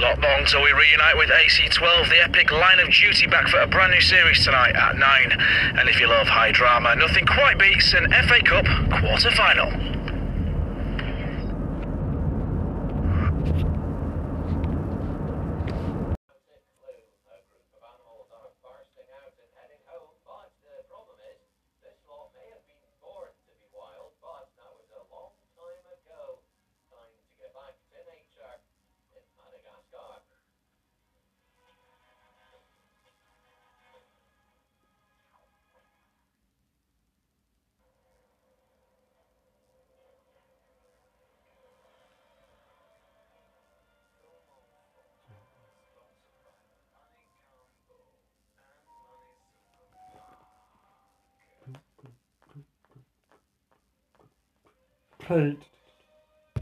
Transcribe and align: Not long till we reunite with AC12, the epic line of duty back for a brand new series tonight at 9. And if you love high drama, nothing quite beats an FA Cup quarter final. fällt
Not 0.00 0.18
long 0.22 0.46
till 0.46 0.62
we 0.62 0.72
reunite 0.72 1.18
with 1.18 1.28
AC12, 1.28 2.08
the 2.08 2.24
epic 2.24 2.50
line 2.50 2.80
of 2.80 2.90
duty 2.90 3.26
back 3.26 3.48
for 3.48 3.60
a 3.60 3.66
brand 3.66 3.92
new 3.92 4.00
series 4.00 4.42
tonight 4.42 4.74
at 4.74 4.96
9. 4.96 5.36
And 5.78 5.90
if 5.90 6.00
you 6.00 6.08
love 6.08 6.26
high 6.26 6.52
drama, 6.52 6.96
nothing 6.96 7.26
quite 7.26 7.58
beats 7.58 7.92
an 7.92 8.10
FA 8.10 8.42
Cup 8.42 8.64
quarter 8.88 9.30
final. 9.32 9.99
fällt 55.30 55.69